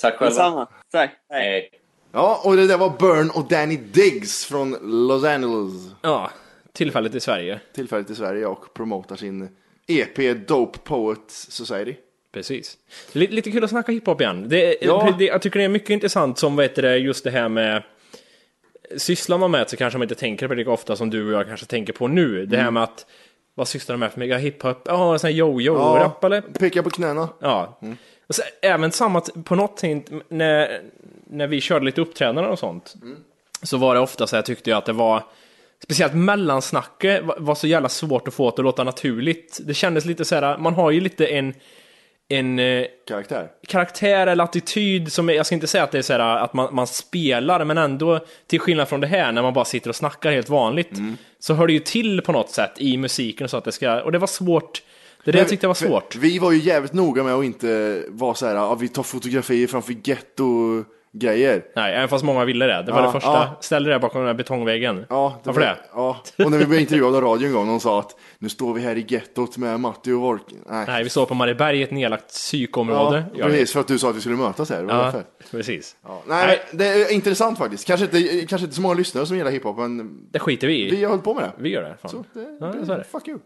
[0.01, 0.31] Tack själva.
[0.31, 0.68] Detsamma.
[0.92, 1.11] Tack.
[1.31, 1.70] Hej.
[2.12, 5.72] Ja, och det där var Burn och Danny Diggs från Los Angeles.
[6.03, 6.31] Ja,
[6.79, 7.61] tillfället i Sverige.
[7.75, 9.49] Tillfället i Sverige och promotar sin
[9.87, 11.95] EP Dope Poet Society.
[12.33, 12.79] Precis.
[13.12, 14.49] Lite, lite kul att snacka hiphop igen.
[14.49, 15.14] Det, Ja.
[15.19, 17.83] det, jag tycker det är mycket intressant som heter det, just det här med
[18.97, 21.33] Sysslar man med så kanske man inte tänker på det lika ofta som du och
[21.41, 22.47] jag kanske tänker på nu.
[22.47, 22.75] Det här Mm.
[22.75, 23.07] med att
[23.55, 24.23] vad sysslar de med för?
[24.23, 24.83] Ja, hiphop?
[24.85, 26.41] Ja, sån här yo-yo-rap eller?
[26.41, 27.29] Peka på knäna.
[27.41, 27.79] Ja.
[28.27, 30.81] Och så, även samma, på något sätt när,
[31.27, 32.95] när vi körde lite uppträdanden och sånt.
[33.62, 35.23] Så var det ofta så jag tyckte jag att det var
[35.85, 39.59] Speciellt mellansnacket var, var så jävla svårt att få att låta naturligt.
[39.67, 41.55] Det kändes lite så här, man har ju lite en
[42.31, 43.49] en eh, Karaktär.
[43.69, 46.55] karaktär eller attityd som, är- jag ska inte säga att det är så här att
[46.55, 49.97] man, man spelar, men ändå till skillnad från det här när man bara sitter och
[49.97, 50.91] snackar helt vanligt,
[51.38, 54.03] så hör det ju till på något sätt i musiken och så att det ska,
[54.03, 54.83] och det var svårt,
[55.25, 56.17] det är det jag tyckte var För- svårt.
[56.17, 59.67] Vi var ju jävligt noga med att inte vara så här, ja, vi tar fotografier
[59.67, 61.62] framför getto grejer.
[61.77, 62.83] Nej, även fast många ville det.
[62.83, 63.29] Det var Ja, det första.
[63.33, 63.57] ja.
[63.61, 65.07] Ställ dig där bakom den här betongväggen.
[65.09, 65.77] Ja, Varför var- det?
[65.94, 68.75] Ja, och när vi blev intervjuade av radio en gång, de sa att nu står
[68.75, 70.42] vi här i gettot med Matti och Volk.
[70.71, 73.25] Nej, Nej, vi står på Marieberg, ett nedlagt psykområde.
[73.33, 73.53] ja, Gör vi.
[73.53, 74.81] precis, för att du sa att vi skulle mötas här.
[74.81, 75.12] Det var Ja,
[75.51, 75.97] precis.
[76.07, 77.87] Ja, nej, men det är intressant faktiskt.
[77.87, 80.90] Kanske inte, kanske inte så många lyssnare som gillar hiphop, men Det skiter vi i.
[80.90, 81.53] vi har hållit på med det.
[81.59, 81.97] Vi gör det.
[82.03, 82.11] Fan.
[82.11, 83.05] Så det, Ja, så är det.
[83.05, 83.38] Fuck you.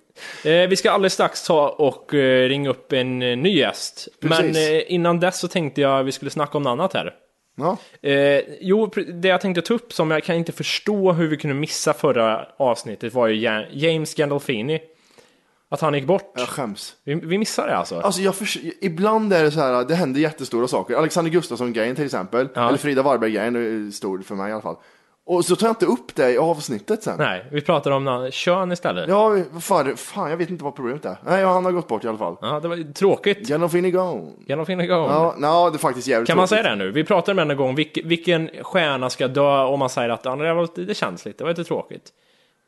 [0.45, 4.09] Eh, vi ska alldeles strax ta och eh, ringa upp en eh, ny gäst.
[4.21, 4.39] Precis.
[4.39, 7.15] Men eh, innan dess så tänkte jag vi skulle snacka om något annat här.
[7.57, 7.77] Ja.
[8.09, 11.55] Eh, jo, det jag tänkte ta upp som jag kan inte förstå hur vi kunde
[11.55, 14.81] missa förra avsnittet var ju Ja- James Gandolfini.
[15.69, 16.33] Att han gick bort.
[16.37, 16.95] Jag skäms.
[17.05, 18.01] Vi, vi missade det alltså.
[18.01, 20.95] Alltså jag förs- ibland är det så här, det händer jättestora saker.
[20.95, 24.77] Alexander Gustafsson-grejen till exempel, eller Frida Warberg-grejen är stor för mig i alla fall.
[25.27, 27.15] Och så tar jag inte upp det i avsnittet sen.
[27.19, 29.09] Nej, vi pratar om kön istället.
[29.09, 31.17] Ja, fan, fan, jag vet inte vad problemet är.
[31.27, 32.37] Nej, han har gått bort i alla fall.
[32.41, 33.49] Ja, det var tråkigt.
[33.49, 34.33] Gandolfini gone.
[34.47, 35.07] Gandolfini gone.
[35.13, 36.65] Ja, no, det är faktiskt jävligt Kan man tråkigt.
[36.65, 36.91] säga det nu?
[36.91, 40.37] Vi pratade det en gång, vilken, vilken stjärna ska dö om man säger att ja,
[40.37, 42.11] det, var, det känns lite, det var lite tråkigt.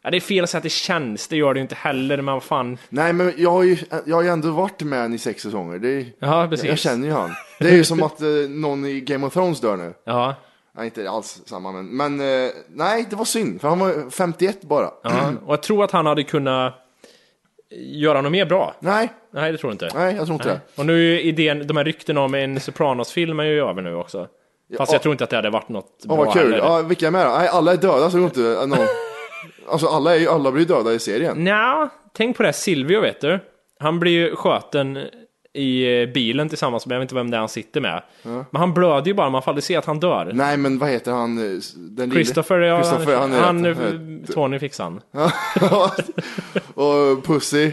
[0.02, 2.16] Ja, det är fel att säga att det känns, det gör det ju inte heller,
[2.16, 2.78] men vad fan.
[2.88, 5.78] Nej, men jag har ju, jag har ju ändå varit med i sex säsonger.
[5.78, 6.66] Det är, Ja, precis.
[6.66, 7.30] Jag känner ju han.
[7.58, 9.94] Det är ju som att eh, någon i Game of Thrones dör nu.
[10.04, 10.34] Ja.
[10.76, 14.62] Nej, inte alls samma, men, men eh, nej, det var synd, för han var 51
[14.62, 14.90] bara.
[15.02, 16.74] Ja, och jag tror att han hade kunnat
[17.76, 18.74] göra något mer bra.
[18.80, 19.12] Nej.
[19.32, 19.98] Nej, det tror jag inte.
[19.98, 20.60] Nej, jag tror inte det.
[20.76, 23.94] Och nu är ju idén, de här ryktena om en Sopranos-film är ju över nu
[23.94, 24.28] också.
[24.78, 24.94] Fast Ja.
[24.94, 26.42] jag tror inte att det hade varit något Åh, bra vad kul.
[26.42, 26.56] heller.
[26.64, 27.30] Ja, vilka är med då?
[27.38, 28.78] Nej, alla är döda, så det går inte att någon...
[29.68, 31.44] Alltså alla, är, alla blir döda i serien.
[31.44, 33.38] Nja, tänk på det här Silvio vet du.
[33.80, 34.98] Han blir ju sköten
[35.56, 38.02] i eh, bilen tillsammans med, jag vet inte vem det är han sitter med.
[38.22, 40.30] Men han blöder ju bara, man får aldrig se att han dör.
[40.34, 41.38] Nej, men vad heter han?
[41.38, 43.78] eh, Den lille- Christopher, ja, Christopher, han, han, rätt.
[44.28, 45.00] eh, Tony fixar han.
[45.10, 45.30] Ja.
[46.74, 47.70] Och Pussy.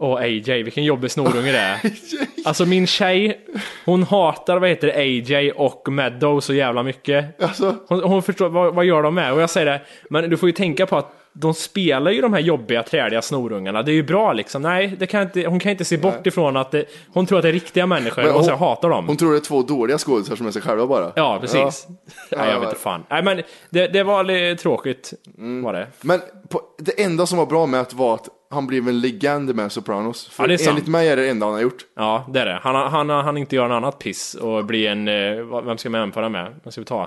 [0.00, 1.80] Och AJ, vilken jobbig snorunge det är.
[2.44, 3.40] Alltså min tjej,
[3.84, 7.42] hon hatar vad heter det, AJ och Meadow så jävla mycket.
[7.42, 7.76] Alltså.
[7.88, 9.32] Hon, hon förstår, vad, vad gör de med?
[9.32, 12.32] Och jag säger det, men du får ju tänka på att de spelar ju de
[12.32, 13.82] här jobbiga, träliga snorungarna.
[13.82, 14.62] Det är ju bra liksom.
[14.62, 16.84] Nej, det kan inte, hon kan inte se bort ifrån att det,
[17.14, 19.06] hon tror att det är riktiga människor Men och så hon- hatar dem.
[19.06, 21.12] Hon tror det är två dåliga skådisar som är sig själva bara.
[21.16, 21.86] Ja, precis.
[22.30, 22.38] Ja.
[22.38, 23.04] Nej, jag vet inte fan.
[23.10, 25.62] Nej, men det, det var lite tråkigt, Mm.
[25.62, 25.86] var det.
[26.00, 29.54] Men på, det enda som var bra med det var att han blev en legend
[29.54, 30.28] med Sopranos.
[30.28, 30.68] För Ja, det är sant.
[30.68, 31.84] enligt mig är det det enda han har gjort.
[31.96, 32.58] Ja, det är det.
[32.62, 35.78] Han, han, han, han inte gör något annat piss och bli en, eh, vad- vem
[35.78, 36.54] ska man jämföra med?
[36.64, 37.02] Vem ska vi ta?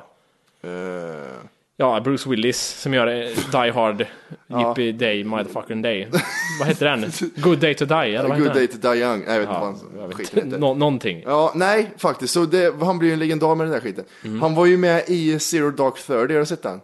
[0.64, 0.72] Eh,
[1.78, 4.06] Ja, Bruce Willis som gör eh, Die Hard,
[4.48, 4.70] Ja.
[4.70, 6.08] Yippee Day, Motherfucking Day.
[6.60, 7.12] vad heter den?
[7.36, 8.82] Good Day to Die, eller vad Good heter Day den?
[8.82, 9.20] to Die Young.
[9.20, 10.48] Nej, jag vet inte vad jag han vet skiten inte.
[10.48, 10.60] heter.
[10.60, 11.24] Nå- någonting.
[11.26, 12.34] Ja, nej, faktiskt.
[12.34, 14.06] Så det, han blir ju en legendar med den där skiten.
[14.26, 14.42] Mm.
[14.42, 16.82] Han var ju med i Zero Dark Thirty, har du sett den?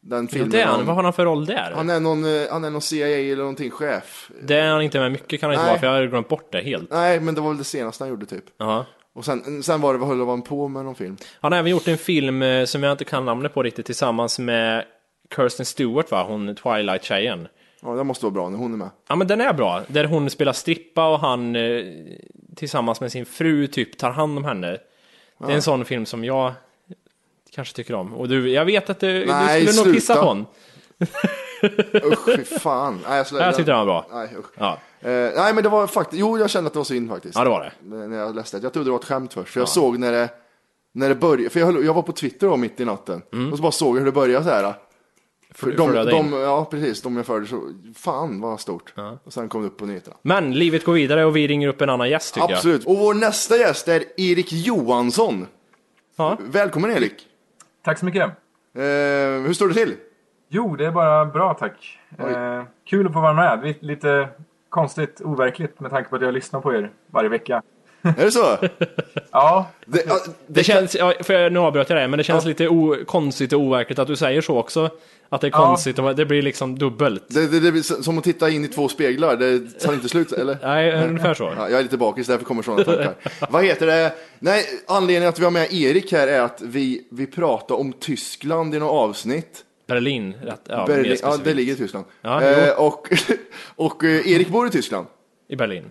[0.00, 0.50] Den Ja, filmen.
[0.50, 0.86] det är han.
[0.86, 1.72] Vad har han för roll där?
[1.74, 4.30] Han är någon, eh, han är någon CIA eller någonting chef.
[4.42, 5.70] Det är han inte med mycket kan han inte Nej.
[5.70, 6.90] vara, för jag har glömt bort det helt.
[6.90, 8.44] Nej, men det var väl det senaste han gjorde typ.
[8.58, 8.86] Ja.
[9.14, 11.16] Och sen, sen var det, vad höll han på med någon film?
[11.40, 14.38] Han har även gjort en film eh, som jag inte kan namnet på riktigt tillsammans
[14.38, 14.84] med
[15.36, 17.48] Kirsten Stewart va, hon Twilight-tjejen.
[17.82, 18.90] Ja, det måste vara bra när hon är med.
[19.08, 21.82] Ja men den är bra, där hon spelar strippa och han eh,
[22.56, 24.78] tillsammans med sin fru typ tar hand om henne.
[25.46, 26.52] Det är en sån film som jag
[27.58, 28.14] kanske tycker om.
[28.14, 30.46] Och du, jag vet att du, Nej, du skulle nog pissa på den.
[32.12, 33.00] Usch, fy fan.
[33.08, 34.06] Nej, jag, Jag tyckte den var bra.
[34.12, 34.46] Nej, usch.
[34.54, 34.78] Ja.
[35.00, 37.34] Eh, nej, men det var faktiskt, jo, jag kände att det var synd faktiskt.
[37.36, 37.96] Ja, det var det.
[37.96, 38.62] När jag läste det.
[38.62, 40.28] Jag trodde det var ett skämt först, för jag såg när det,
[40.94, 43.56] när det började, för jag, höll, jag var på Twitter då mitt i natten, och
[43.56, 44.74] så bara såg jag hur det började så här.
[45.54, 46.04] För de, in.
[46.04, 47.60] de, ja, precis, de jag följde så,
[47.94, 48.94] fan vad stort.
[49.24, 50.16] Och sen kom det upp på nyheterna.
[50.22, 52.86] Men livet går vidare och vi ringer upp en annan gäst tycker Absolut.
[52.86, 55.46] Och vår nästa gäst är Erik Johansson.
[56.16, 56.38] Ja.
[56.40, 57.27] Välkommen Erik.
[57.88, 58.22] Tack så mycket.
[58.22, 58.82] Eh,
[59.46, 59.96] hur står det till?
[60.48, 61.98] Jo, det är bara bra tack.
[62.18, 63.74] Eh, kul att få vara med.
[63.80, 64.28] Lite,
[64.68, 67.62] konstigt, overkligt med tanke på att jag lyssnar på er varje vecka.
[68.02, 68.56] Är det så?
[69.30, 69.70] ja.
[69.86, 72.68] Det, ja, Det känns, ja, för jag, nu avbröt jag dig, men det känns lite
[72.68, 74.90] o, konstigt och overkligt att du säger så också.
[75.30, 75.66] Att det är Ja.
[75.66, 77.22] konstigt och det blir liksom dubbelt.
[77.28, 80.32] Det, det, det blir som att titta in i två speglar, det tar inte slut
[80.32, 80.58] eller?
[80.62, 81.52] Nej, ungefär så.
[81.56, 83.14] Ja, jag är lite bakis, därför kommer sådana tankar.
[83.50, 84.12] Vad heter det?
[84.38, 88.74] Nej, anledningen att vi har med Erik här är att vi, vi pratar om Tyskland
[88.74, 89.64] i något avsnitt.
[89.86, 92.04] Berlin, rätt, ja, Berlin, ja, det ligger i Tyskland.
[92.22, 93.08] Ja, eh, och
[93.76, 95.06] och eh, Erik bor i Tyskland.
[95.48, 95.84] I Berlin.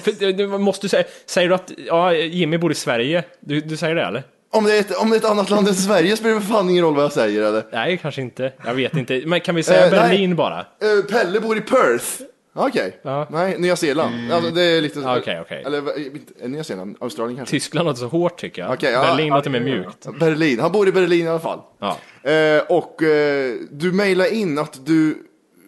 [0.00, 3.24] För, du- du måste säga, säger du att ja, Jimmy bor i Sverige?
[3.40, 4.22] Du, du säger det eller?
[4.52, 6.48] Om det, är ett, om det är ett annat land än Sverige spelar det för
[6.52, 7.64] fan ingen roll vad jag säger eller?
[7.72, 8.52] Nej, kanske inte.
[8.66, 9.22] Jag vet inte.
[9.26, 10.00] Men kan vi säga Eh, nej.
[10.00, 10.58] Berlin bara?
[10.60, 12.06] Eh, Pelle bor i Perth.
[12.54, 13.00] Okej.
[13.30, 14.32] Nej, Nya Zeeland.
[14.32, 14.98] Alltså, det är lite...
[14.98, 15.10] Mm.
[15.10, 15.62] Ja, okej, okej.
[15.66, 16.96] Eller inte- Nya Zeeland?
[17.00, 17.50] Australien kanske?
[17.56, 18.72] Tyskland låter så hårt tycker jag.
[18.72, 19.02] Okej, ja.
[19.02, 20.06] Berlin Ja, låter mer mjukt.
[20.20, 20.60] Berlin.
[20.60, 21.60] Han bor i Berlin i alla fall.
[21.80, 21.96] Ja.
[22.30, 25.18] Eh, och eh, du mejlar in att du,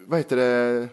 [0.06, 0.88] vad heter det,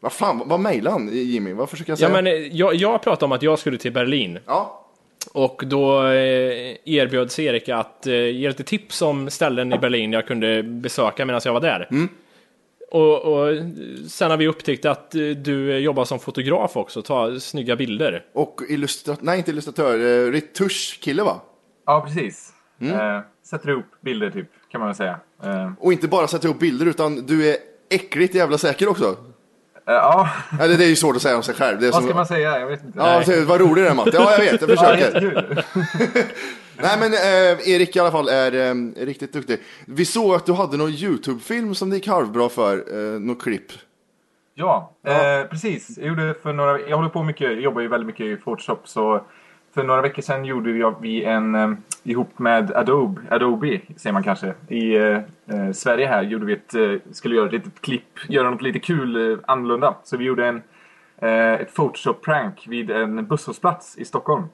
[0.00, 1.52] vad fan, vad mejlar han Jimmy?
[1.52, 2.08] Vad försöker jag säga?
[2.10, 4.38] Ja, men eh, jag, jag pratade om att jag skulle till Berlin.
[4.46, 4.84] Ja.
[5.32, 10.26] Och då eh, erbjöds Erik att eh, ge lite tips om ställen i Berlin jag
[10.26, 11.88] kunde besöka medan jag var där.
[11.90, 12.08] Mm.
[12.90, 13.56] Och, och
[14.08, 18.24] sen har vi upptäckt att du jobbar som fotograf också, tar snygga bilder.
[18.32, 19.98] Och illustratör, nej inte illustratör,
[20.32, 21.40] retuschkille va?
[21.86, 22.52] Ja, precis.
[22.80, 23.16] Mm.
[23.16, 25.20] Eh, sätter ihop bilder typ, kan man väl säga.
[25.44, 27.56] Eh, Och inte bara sätta ihop bilder utan du är
[27.90, 29.16] äckligt jävla säker också.
[29.94, 30.28] Ja.
[30.60, 31.80] Eller det är ju svårt att säga om sig själv.
[31.80, 32.58] Det är Vad som- ska man säga?
[32.60, 32.98] Jag vet inte.
[32.98, 34.10] Ja, så- vad rolig du är Matte.
[34.14, 34.60] Ja, jag vet.
[34.60, 35.64] Jag Ja, försöker.
[36.82, 38.74] Nej, men eh, Erik i alla fall är eh,
[39.06, 39.58] riktigt duktig.
[39.86, 42.76] Vi såg att du hade någon YouTube-film som det gick halvbra för,
[43.14, 43.72] eh, något klipp.
[44.54, 45.98] Ja, Eh, precis.
[45.98, 48.88] Jag, gjorde för några, jag håller på mycket, jag jobbar ju väldigt mycket i Photoshop
[48.88, 49.20] så
[49.78, 51.70] för några veckor sedan gjorde vi en, eh,
[52.02, 56.74] ihop med Adobe, Adobe säger man kanske, i eh, eh, Sverige här gjorde vi ett,
[56.74, 59.94] eh, skulle göra ett litet klipp, göra något lite kul eh, annorlunda.
[60.04, 60.62] Så vi gjorde en,
[61.18, 64.44] eh, ett Photoshop-prank vid en busshållplats i Stockholm.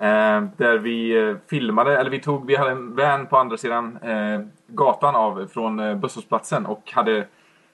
[0.00, 3.98] Eh, där vi filmade, eller vi tog, vi hade en van på andra sidan
[4.66, 7.26] gatan av från eh, busshållplatsen och hade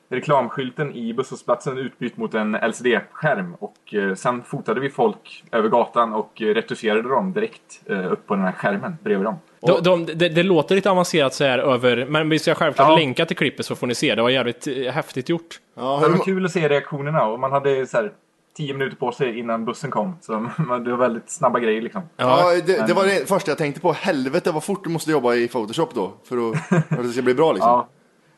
[0.08, 6.12] reklamskylten i busshållplatsen utbytt mot en LCD-skärm och eh, sen fotade vi folk över gatan
[6.14, 9.36] och eh, retuscherade dem direkt eh, upp på den här skärmen bredvid dem.
[9.60, 12.96] De, de, det, det låter lite avancerat så här över, men vi ska självklart Ja.
[12.96, 14.14] länka till klippet så får ni se.
[14.14, 15.60] Det var jävligt häftigt gjort.
[15.76, 18.12] Ja, det var kul att se reaktionerna och man hade så här,
[18.56, 20.18] tio minuter på sig innan bussen kom.
[20.20, 20.32] Så
[20.84, 22.02] det var väldigt snabba grejer liksom.
[22.16, 23.92] Ja, det, det var det första jag tänkte på.
[23.92, 26.12] Helvete vad fort du måste jobba i Photoshop då.
[26.24, 27.70] För att, för att det ska bli bra liksom.
[27.70, 27.88] Ja.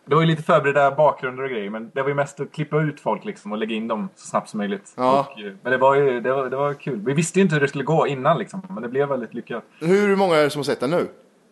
[0.09, 2.81] Det var ju lite förberedda bakgrunder och grejer, men det var ju mest att klippa
[2.81, 4.93] ut folk liksom och lägga in dem så snabbt som möjligt.
[4.97, 5.29] Ja.
[5.33, 7.01] Och, eh, men det var ju det var, det var kul.
[7.07, 9.65] Vi visste ju inte hur det skulle gå innan liksom, men det blev väldigt lyckat.
[9.81, 11.09] Hur många är det som har sett den nu?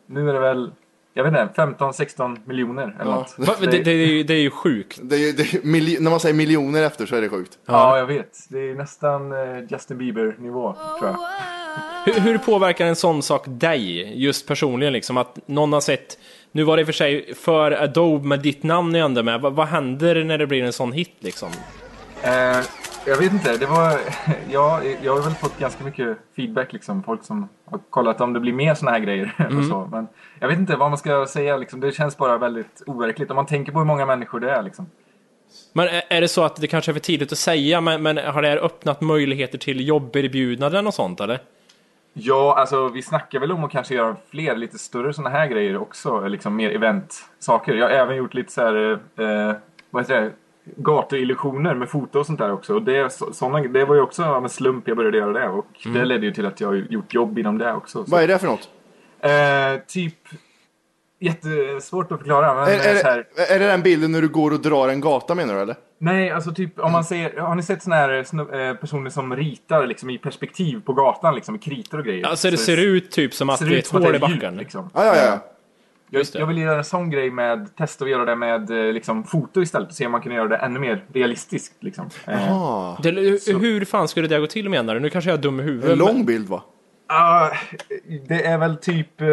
[0.06, 0.70] Nu är det väl,
[1.14, 3.16] jag vet inte, 15-16 miljoner eller Ja.
[3.16, 3.34] något.
[3.38, 4.98] Va, det, det, är ju, det är ju sjukt.
[5.02, 7.58] Det är, det är, när man säger miljoner efter så är det sjukt.
[7.66, 8.38] Ja, jag vet.
[8.48, 9.38] Det är nästan eh,
[9.68, 11.18] Justin Bieber-nivå, tror jag.
[12.04, 15.16] Hur, hur påverkar en sån sak dig, just personligen liksom?
[15.16, 16.18] Att någon har sett,
[16.52, 19.40] nu var det i och för sig för Adobe med ditt namn i ändå med.
[19.40, 21.48] Vad, vad händer när det blir en sån hit liksom?
[22.22, 22.60] Eh,
[23.06, 23.98] jag vet inte, det var...
[24.50, 27.02] Ja, jag har väl fått ganska mycket feedback liksom.
[27.02, 29.34] Folk som har kollat om det blir mer såna här grejer.
[29.38, 29.58] Mm.
[29.58, 29.88] Och så.
[29.92, 30.08] Men
[30.40, 31.80] jag vet inte vad man ska säga liksom.
[31.80, 33.30] Det känns bara väldigt overkligt.
[33.30, 34.86] Om man tänker på hur många människor det är liksom.
[35.72, 38.16] Men är, är det så att det kanske är för tidigt att säga, men, men
[38.16, 41.40] har det här öppnat möjligheter till jobberbjudanden och sånt eller?
[42.18, 45.76] Ja, alltså vi snackar väl om att kanske göra fler lite större såna här grejer
[45.76, 46.28] också.
[46.28, 47.74] Liksom mer eventsaker.
[47.74, 49.56] Jag har även gjort lite så här, eh,
[49.90, 50.30] vad heter det?
[50.76, 52.74] Gatuillusioner med foto och sånt där också.
[52.74, 55.48] Och det, så, såna, det var ju också av en slump jag började göra det.
[55.48, 56.08] Och det Mm.
[56.08, 58.04] ledde ju till att jag har gjort jobb inom det också.
[58.04, 58.10] Så.
[58.10, 58.68] Vad är det för något?
[59.20, 60.14] Eh, typ...
[61.18, 62.54] Jättesvårt att förklara.
[62.54, 64.88] Men Är, är, så här, det, är det den bilden när du går och drar
[64.88, 65.76] en gata menar du eller?
[65.98, 67.36] nej, alltså typ om man ser...
[67.36, 68.10] Har ni sett såna här
[68.54, 71.34] eh, personer som ritar liksom, i perspektiv på gatan?
[71.34, 72.26] Liksom, i kritor och grejer?
[72.26, 74.56] Alltså det Så ser ut typ som att det är ett hål i det backen.
[74.56, 74.90] liksom.
[74.94, 75.38] Ja, ja, ja.
[76.10, 76.38] Jag, det.
[76.38, 79.62] jag vill göra en sån grej med, testa att göra det med eh, liksom, foto
[79.62, 81.82] istället och se om man kan göra det ännu mer realistiskt.
[81.82, 82.10] Liksom.
[82.26, 83.00] Eh.
[83.02, 83.10] Det,
[83.52, 85.00] hur, fan skulle det gå till menar du?
[85.00, 85.90] Nu kanske jag är dum i huvudet.
[85.90, 86.62] En lång bild va?
[87.06, 87.50] ah,
[88.28, 89.20] det är väl typ...
[89.20, 89.26] eh,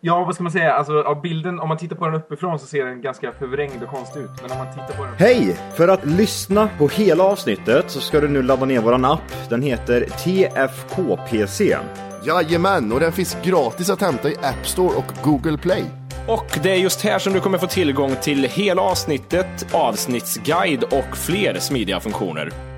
[0.00, 0.74] ja, vad ska man säga?
[0.74, 3.88] Alltså, av bilden, om man tittar på den uppifrån så ser den ganska förvrängd och
[3.88, 4.30] konstig ut.
[4.42, 5.14] Men om man tittar på den...
[5.18, 5.56] Hej!
[5.74, 9.48] För att lyssna på hela avsnittet så ska du nu ladda ner våran app.
[9.48, 11.76] Den heter TFKPC.
[12.24, 15.84] Jajamän, och den finns gratis att hämta i App Store och Google Play.
[16.28, 21.16] Och det är just här som du kommer få tillgång till hela avsnittet, avsnittsguide och
[21.16, 22.77] fler smidiga funktioner.